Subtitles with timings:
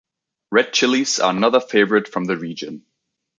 [0.49, 2.87] Red chilies are another favorite from the region.